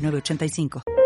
8985. 0.00 0.99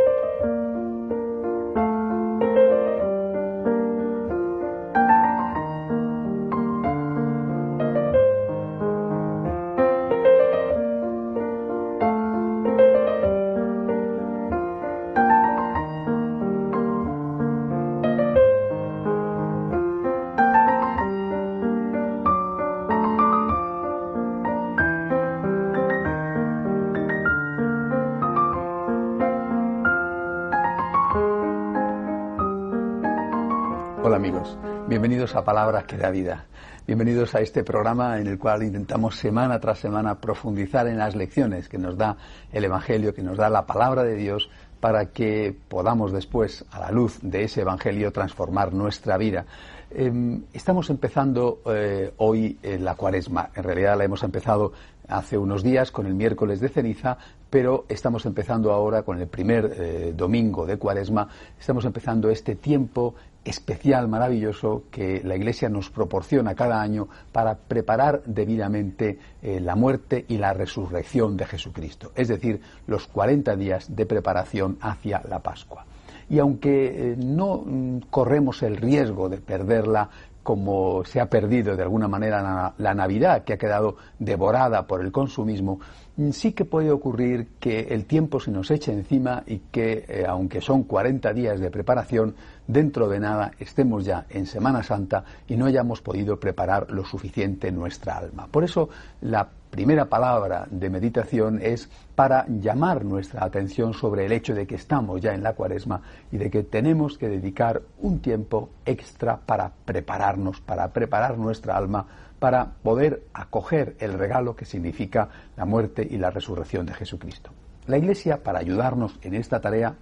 85 34.15 34.87
Bienvenidos 34.87 35.35
a 35.35 35.45
Palabras 35.45 35.85
que 35.85 35.97
da 35.97 36.11
vida. 36.11 36.45
Bienvenidos 36.87 37.35
a 37.35 37.41
este 37.41 37.65
programa 37.65 38.21
en 38.21 38.29
el 38.29 38.39
cual 38.39 38.63
intentamos 38.63 39.17
semana 39.17 39.59
tras 39.59 39.81
semana 39.81 40.21
profundizar 40.21 40.87
en 40.87 40.99
las 40.99 41.17
lecciones 41.17 41.69
que 41.69 41.79
nos 41.79 41.97
da 41.97 42.17
el 42.53 42.65
Evangelio, 42.65 43.13
que 43.13 43.23
nos 43.23 43.37
da 43.39 43.51
la 43.51 43.67
palabra 43.67 44.05
de 44.05 44.15
Dios 44.15 44.51
para 44.85 45.07
que 45.07 45.57
podamos 45.69 46.13
después, 46.13 46.63
a 46.71 46.79
la 46.79 46.91
luz 46.91 47.19
de 47.23 47.45
ese 47.45 47.63
Evangelio, 47.63 48.13
transformar 48.13 48.75
nuestra 48.75 49.17
vida. 49.17 49.47
Em, 49.91 50.43
estamos 50.53 50.91
empezando 50.91 51.63
eh, 51.65 52.13
hoy 52.19 52.59
la 52.63 52.95
cuaresma. 52.95 53.49
En 53.55 53.63
realidad 53.63 53.97
la 53.97 54.05
hemos 54.05 54.23
empezado 54.23 54.73
hace 55.09 55.39
unos 55.39 55.63
días 55.63 55.91
con 55.91 56.05
el 56.05 56.13
miércoles 56.13 56.61
de 56.61 56.69
ceniza, 56.69 57.17
pero 57.49 57.87
estamos 57.89 58.27
empezando 58.27 58.73
ahora 58.73 59.05
con 59.05 59.19
el 59.19 59.27
primer 59.27 59.73
eh, 59.75 60.13
domingo 60.15 60.67
de 60.67 60.77
cuaresma. 60.77 61.29
Estamos 61.59 61.87
empezando 61.87 62.29
este 62.29 62.55
tiempo 62.55 63.15
especial, 63.45 64.09
maravilloso, 64.09 64.85
que 64.91 65.21
la 65.23 65.37
Iglesia 65.37 65.69
nos 65.69 65.91
proporciona 65.91 66.55
cada 66.55 66.81
año 66.81 67.09
para 67.31 67.57
preparar 67.57 68.23
debidamente 68.25 69.19
eh, 69.43 69.61
la 69.61 69.77
muerte 69.77 70.25
y 70.29 70.39
la 70.39 70.55
resurrección 70.55 71.37
de 71.37 71.47
Jesucristo, 71.47 72.13
es 72.15 72.29
decir, 72.29 72.61
los 72.87 73.07
40 73.07 73.55
días 73.57 73.95
de 73.95 74.07
preparación 74.07 74.74
hacia 74.81 75.23
la 75.29 75.41
Pascua. 75.41 75.85
Y 76.29 76.39
aunque 76.39 77.13
eh, 77.13 77.17
no 77.17 77.63
mm, 77.65 77.99
corremos 78.11 78.63
el 78.63 78.77
riesgo 78.77 79.29
de 79.29 79.39
perderla 79.39 80.09
como 80.43 81.05
se 81.07 81.21
ha 81.21 81.31
perdido 81.31 81.75
de 81.75 81.83
alguna 81.83 82.07
manera 82.07 82.75
la, 82.77 82.95
Navidad, 82.95 83.45
que 83.45 83.55
ha 83.55 83.59
quedado 83.59 83.97
devorada 84.19 84.87
por 84.87 85.01
el 85.01 85.11
consumismo, 85.11 85.81
mm, 86.17 86.31
sí 86.31 86.53
que 86.53 86.65
puede 86.65 86.91
ocurrir 86.91 87.49
que 87.59 87.81
el 87.81 88.05
tiempo 88.05 88.39
se 88.39 88.51
nos 88.51 88.71
eche 88.71 88.93
encima 88.93 89.43
y 89.47 89.59
que, 89.73 90.05
eh, 90.07 90.25
aunque 90.29 90.61
son 90.61 90.85
40 90.85 91.33
días 91.33 91.59
de 91.59 91.71
preparación, 91.71 92.35
dentro 92.67 93.09
de 93.09 93.21
nada 93.21 93.53
estemos 93.59 94.05
ya 94.05 94.27
en 94.29 94.47
Semana 94.47 94.83
Santa 94.83 95.25
y 95.47 95.57
no 95.57 95.67
hayamos 95.67 96.01
podido 96.01 96.39
preparar 96.39 96.91
lo 96.91 97.05
suficiente 97.05 97.71
nuestra 97.73 98.17
alma. 98.17 98.47
Por 98.51 98.65
eso 98.65 98.89
la 99.21 99.49
primera 99.71 100.05
palabra 100.05 100.67
de 100.71 100.89
meditación 100.89 101.61
es 101.61 101.89
para 102.15 102.47
llamar 102.49 103.05
nuestra 103.05 103.45
atención 103.45 103.93
sobre 103.93 104.25
el 104.27 104.33
hecho 104.33 104.55
de 104.55 104.67
que 104.67 104.77
estamos 104.77 105.21
ya 105.21 105.35
en 105.35 105.43
la 105.43 105.55
cuaresma 105.55 106.01
y 106.31 106.39
de 106.39 106.49
que 106.49 106.63
tenemos 106.63 107.19
que 107.19 107.29
dedicar 107.29 107.83
un 107.99 108.21
tiempo 108.21 108.71
extra 108.87 109.37
para 109.37 109.73
prepararnos, 109.85 110.61
para 110.61 110.93
preparar 110.93 111.39
nuestra 111.39 111.77
alma, 111.77 112.07
para 112.39 112.71
poder 112.83 113.25
acoger 113.33 113.97
el 113.99 114.13
regalo 114.13 114.55
que 114.55 114.65
significa 114.65 115.29
la 115.57 115.65
muerte 115.65 116.07
y 116.09 116.19
la 116.19 116.31
resurrección 116.31 116.87
de 116.87 116.95
Jesucristo. 116.95 117.51
La 117.87 117.99
Iglesia, 117.99 118.43
para 118.43 118.61
ayudarnos 118.61 119.19
en 119.23 119.35
esta 119.35 119.61
tarea, 119.61 119.95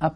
ha 0.00 0.14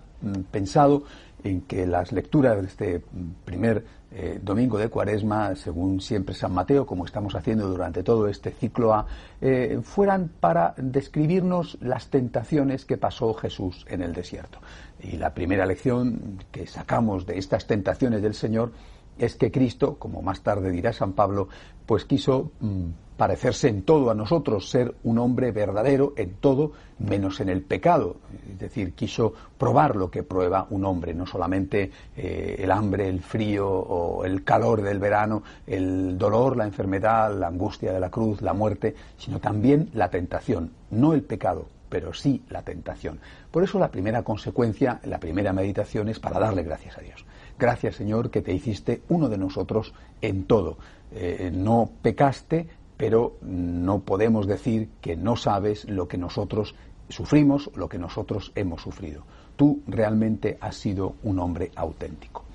pensado 0.51 1.05
en 1.45 1.63
que 1.63 1.87
las 1.87 2.13
lecturas 2.13 2.61
de 2.61 2.67
este 2.67 3.03
primer 3.45 3.85
eh, 4.13 4.41
domingo 4.43 4.79
de 4.79 4.89
Cuaresma, 4.89 5.55
según 5.57 6.01
siempre 6.01 6.35
San 6.35 6.53
Mateo, 6.53 6.87
como 6.87 7.05
estamos 7.05 7.35
haciendo 7.35 7.69
durante 7.69 8.03
todo 8.03 8.29
este 8.29 8.51
ciclo 8.51 8.95
A, 8.95 9.07
eh, 9.41 9.81
fueran 9.83 10.31
para 10.41 10.75
describirnos 10.77 11.77
las 11.81 12.09
tentaciones 12.09 12.85
que 12.85 12.97
pasó 12.97 13.35
Jesús 13.35 13.85
en 13.89 14.03
el 14.03 14.13
desierto. 14.13 14.59
Y 15.01 15.17
la 15.17 15.35
primera 15.35 15.67
lección 15.67 16.39
que 16.51 16.67
sacamos 16.67 17.27
de 17.27 17.39
estas 17.39 17.67
tentaciones 17.67 18.23
del 18.23 18.35
Señor 18.35 18.73
es 19.19 19.37
que 19.37 19.51
Cristo, 19.51 19.97
como 19.99 20.23
más 20.23 20.43
tarde 20.43 20.71
dirá 20.71 20.93
San 20.93 21.13
Pablo, 21.13 21.49
pues 21.87 22.05
quiso 22.05 22.53
mm, 22.61 22.87
parecerse 23.17 23.69
en 23.69 23.83
todo 23.83 24.11
a 24.11 24.15
nosotros, 24.15 24.69
ser 24.69 24.95
un 25.05 25.19
hombre 25.19 25.51
verdadero 25.53 26.13
en 26.17 26.35
todo, 26.35 26.73
menos 26.99 27.41
en 27.41 27.49
el 27.49 27.63
pecado. 27.63 28.17
Es 28.51 28.59
decir, 28.59 28.93
quiso 28.93 29.33
probar 29.57 29.97
lo 29.97 30.11
que 30.11 30.23
prueba 30.23 30.67
un 30.71 30.85
hombre, 30.85 31.15
no 31.15 31.27
solamente 31.27 31.91
eh, 32.17 32.57
el 32.59 32.71
hambre, 32.71 33.09
el 33.09 33.21
frío 33.21 33.69
o 33.69 34.25
el 34.25 34.45
calor 34.45 34.83
del 34.83 34.99
verano, 34.99 35.43
el 35.67 36.19
dolor, 36.19 36.57
la 36.57 36.65
enfermedad, 36.65 37.35
la 37.39 37.49
angustia 37.49 37.93
de 37.93 38.01
la 38.01 38.11
cruz, 38.11 38.43
la 38.43 38.53
muerte, 38.53 38.95
sino 39.17 39.41
también 39.41 39.91
la 39.95 40.11
tentación, 40.11 40.73
no 40.91 41.15
el 41.15 41.23
pecado, 41.23 41.67
pero 41.89 42.13
sí 42.13 42.43
la 42.51 42.63
tentación. 42.63 43.19
Por 43.51 43.65
eso 43.65 43.79
la 43.79 43.91
primera 43.91 44.23
consecuencia, 44.23 45.01
la 45.05 45.19
primera 45.19 45.53
meditación 45.53 46.09
es 46.09 46.21
para 46.21 46.39
darle 46.39 46.63
gracias 46.63 46.99
a 46.99 47.01
Dios. 47.01 47.25
Gracias 47.59 47.97
Señor 47.97 48.31
que 48.31 48.43
te 48.43 48.53
hiciste 48.53 49.03
uno 49.09 49.29
de 49.29 49.39
nosotros 49.39 49.93
en 50.21 50.45
todo. 50.45 50.77
Eh, 51.13 51.51
no 51.53 51.91
pecaste, 52.03 52.69
pero 52.97 53.37
no 53.43 54.01
podemos 54.01 54.47
decir 54.47 54.89
que 55.01 55.17
no 55.17 55.37
sabes 55.37 55.89
lo 55.89 56.09
que 56.09 56.19
nosotros 56.19 56.75
sufrimos, 57.09 57.71
lo 57.75 57.89
que 57.89 57.99
nosotros 57.99 58.53
hemos 58.55 58.83
sufrido. 58.83 59.23
Tú 59.57 59.81
realmente 59.87 60.59
has 60.61 60.77
sido 60.77 61.15
un 61.23 61.39
hombre 61.39 61.71
auténtico. 61.77 62.46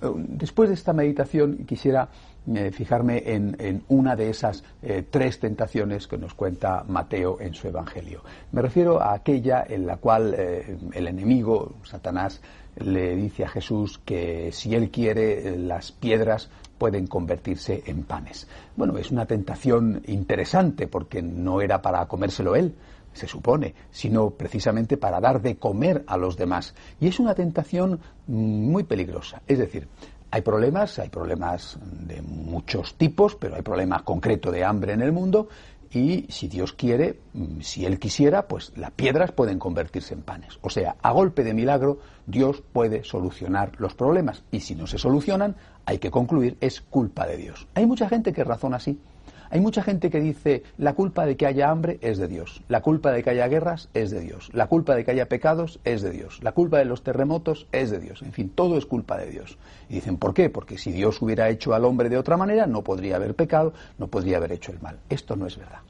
Eh, 0.00 0.06
después 0.14 0.68
de 0.68 0.74
esta 0.74 0.92
meditación 0.92 1.64
quisiera 1.66 2.08
eh, 2.54 2.70
fijarme 2.70 3.22
en, 3.26 3.82
una 3.88 4.16
de 4.16 4.30
esas 4.30 4.64
eh, 4.82 5.04
tres 5.08 5.38
tentaciones 5.40 6.06
que 6.06 6.16
nos 6.16 6.34
cuenta 6.34 6.84
Mateo 6.88 7.38
en 7.40 7.54
su 7.54 7.68
Evangelio. 7.68 8.22
Me 8.52 8.62
refiero 8.62 9.02
a 9.02 9.12
aquella 9.12 9.64
en 9.68 9.86
la 9.86 9.96
cual 9.96 10.34
el 10.34 11.08
enemigo, 11.08 11.74
Satanás, 11.82 12.40
le 12.76 13.16
dice 13.16 13.44
a 13.44 13.48
Jesús 13.48 13.98
que 14.04 14.50
si 14.52 14.74
él 14.74 14.90
quiere 14.90 15.56
las 15.58 15.90
piedras 15.92 16.48
pueden 16.78 17.08
convertirse 17.08 17.82
en 17.86 18.04
panes. 18.04 18.46
Bueno, 18.76 18.96
es 18.98 19.10
una 19.10 19.26
tentación 19.26 20.02
interesante 20.06 20.86
porque 20.86 21.20
no 21.20 21.60
era 21.60 21.82
para 21.82 22.06
comérselo 22.06 22.54
él, 22.54 22.74
se 23.12 23.26
supone, 23.26 23.74
sino 23.90 24.30
precisamente 24.30 24.96
para 24.96 25.20
dar 25.20 25.40
de 25.40 25.56
comer 25.56 26.04
a 26.06 26.16
los 26.16 26.36
demás. 26.36 26.74
Y 27.00 27.08
es 27.08 27.18
una 27.18 27.34
tentación 27.34 28.00
muy 28.26 28.84
peligrosa. 28.84 29.42
Es 29.46 29.58
decir, 29.58 29.88
hay 30.30 30.42
problemas, 30.42 30.98
hay 30.98 31.08
problemas 31.08 31.78
de 31.82 32.20
muchos 32.22 32.94
tipos, 32.94 33.34
pero 33.34 33.56
hay 33.56 33.62
problemas 33.62 34.02
concretos 34.02 34.52
de 34.52 34.64
hambre 34.64 34.92
en 34.92 35.02
el 35.02 35.12
mundo 35.12 35.48
y 35.90 36.26
si 36.28 36.48
Dios 36.48 36.72
quiere, 36.74 37.18
mm, 37.32 37.60
si 37.60 37.86
Él 37.86 37.98
quisiera, 37.98 38.46
pues 38.46 38.72
las 38.76 38.90
piedras 38.90 39.32
pueden 39.32 39.58
convertirse 39.58 40.14
en 40.14 40.22
panes. 40.22 40.58
O 40.60 40.68
sea, 40.68 40.96
a 41.02 41.12
golpe 41.12 41.44
de 41.44 41.54
milagro, 41.54 41.98
Dios 42.26 42.62
puede 42.72 43.04
solucionar 43.04 43.72
los 43.78 43.94
problemas 43.94 44.42
y 44.50 44.60
si 44.60 44.74
no 44.74 44.86
se 44.86 44.98
solucionan, 44.98 45.56
hay 45.86 45.98
que 45.98 46.10
concluir, 46.10 46.58
es 46.60 46.82
culpa 46.82 47.26
de 47.26 47.38
Dios. 47.38 47.66
Hay 47.74 47.86
mucha 47.86 48.08
gente 48.08 48.32
que 48.32 48.44
razona 48.44 48.76
así. 48.76 49.00
Hay 49.50 49.60
mucha 49.60 49.82
gente 49.82 50.10
que 50.10 50.20
dice 50.20 50.62
la 50.76 50.94
culpa 50.94 51.26
de 51.26 51.36
que 51.36 51.46
haya 51.46 51.70
hambre 51.70 51.98
es 52.02 52.18
de 52.18 52.28
Dios, 52.28 52.62
la 52.68 52.82
culpa 52.82 53.12
de 53.12 53.22
que 53.22 53.30
haya 53.30 53.48
guerras 53.48 53.88
es 53.94 54.10
de 54.10 54.20
Dios, 54.20 54.50
la 54.52 54.66
culpa 54.66 54.94
de 54.94 55.04
que 55.04 55.10
haya 55.10 55.28
pecados 55.28 55.80
es 55.84 56.02
de 56.02 56.10
Dios, 56.10 56.42
la 56.42 56.52
culpa 56.52 56.78
de 56.78 56.84
los 56.84 57.02
terremotos 57.02 57.66
es 57.72 57.90
de 57.90 57.98
Dios, 57.98 58.22
en 58.22 58.32
fin, 58.32 58.50
todo 58.50 58.76
es 58.76 58.86
culpa 58.86 59.16
de 59.18 59.30
Dios. 59.30 59.58
Y 59.88 59.94
dicen, 59.94 60.16
¿por 60.16 60.34
qué? 60.34 60.50
Porque 60.50 60.78
si 60.78 60.92
Dios 60.92 61.20
hubiera 61.22 61.48
hecho 61.48 61.74
al 61.74 61.84
hombre 61.84 62.08
de 62.08 62.18
otra 62.18 62.36
manera, 62.36 62.66
no 62.66 62.82
podría 62.82 63.16
haber 63.16 63.34
pecado, 63.34 63.72
no 63.98 64.08
podría 64.08 64.36
haber 64.36 64.52
hecho 64.52 64.72
el 64.72 64.80
mal. 64.80 64.98
Esto 65.08 65.36
no 65.36 65.46
es 65.46 65.56
verdad. 65.56 65.80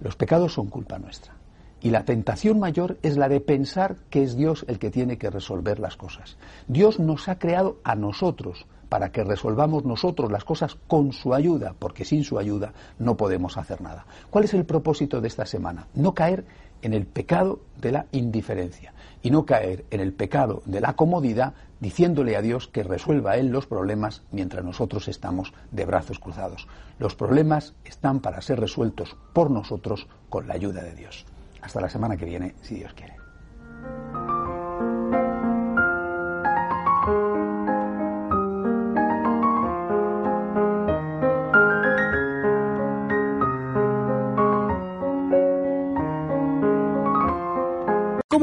Los 0.00 0.16
pecados 0.16 0.52
son 0.52 0.66
culpa 0.66 0.98
nuestra. 0.98 1.32
Y 1.84 1.90
la 1.90 2.06
tentación 2.06 2.58
mayor 2.58 2.96
es 3.02 3.18
la 3.18 3.28
de 3.28 3.42
pensar 3.42 3.96
que 4.08 4.22
es 4.22 4.36
Dios 4.36 4.64
el 4.68 4.78
que 4.78 4.90
tiene 4.90 5.18
que 5.18 5.28
resolver 5.28 5.78
las 5.78 5.98
cosas. 5.98 6.38
Dios 6.66 6.98
nos 6.98 7.28
ha 7.28 7.38
creado 7.38 7.76
a 7.84 7.94
nosotros 7.94 8.64
para 8.88 9.12
que 9.12 9.22
resolvamos 9.22 9.84
nosotros 9.84 10.32
las 10.32 10.44
cosas 10.44 10.78
con 10.86 11.12
su 11.12 11.34
ayuda, 11.34 11.74
porque 11.78 12.06
sin 12.06 12.24
su 12.24 12.38
ayuda 12.38 12.72
no 12.98 13.18
podemos 13.18 13.58
hacer 13.58 13.82
nada. 13.82 14.06
¿Cuál 14.30 14.44
es 14.44 14.54
el 14.54 14.64
propósito 14.64 15.20
de 15.20 15.28
esta 15.28 15.44
semana? 15.44 15.86
No 15.92 16.14
caer 16.14 16.46
en 16.80 16.94
el 16.94 17.04
pecado 17.04 17.60
de 17.82 17.92
la 17.92 18.06
indiferencia 18.12 18.94
y 19.22 19.30
no 19.30 19.44
caer 19.44 19.84
en 19.90 20.00
el 20.00 20.14
pecado 20.14 20.62
de 20.64 20.80
la 20.80 20.96
comodidad 20.96 21.52
diciéndole 21.80 22.34
a 22.36 22.40
Dios 22.40 22.66
que 22.66 22.82
resuelva 22.82 23.36
Él 23.36 23.48
los 23.48 23.66
problemas 23.66 24.22
mientras 24.32 24.64
nosotros 24.64 25.06
estamos 25.08 25.52
de 25.70 25.84
brazos 25.84 26.18
cruzados. 26.18 26.66
Los 26.98 27.14
problemas 27.14 27.74
están 27.84 28.20
para 28.20 28.40
ser 28.40 28.58
resueltos 28.58 29.18
por 29.34 29.50
nosotros 29.50 30.08
con 30.30 30.48
la 30.48 30.54
ayuda 30.54 30.82
de 30.82 30.94
Dios. 30.94 31.26
Hasta 31.64 31.80
la 31.80 31.88
semana 31.88 32.16
que 32.16 32.26
viene, 32.26 32.54
si 32.60 32.76
Dios 32.76 32.92
quiere. 32.92 33.23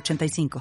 85 0.00 0.60